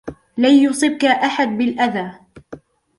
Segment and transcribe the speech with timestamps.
[0.37, 2.11] لن يصبك أحد بالأذى.